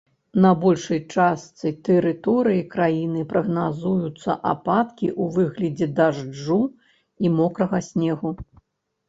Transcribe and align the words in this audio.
На 0.43 0.51
большай 0.61 0.99
частцы 1.17 1.73
тэрыторыі 1.89 2.63
краіны 2.75 3.21
прагназуюцца 3.33 4.31
ападкі 4.53 5.07
ў 5.11 5.23
выглядзе 5.37 5.91
дажджу 6.01 6.59
і 7.27 7.33
мокрага 7.37 7.85
снегу. 7.93 8.35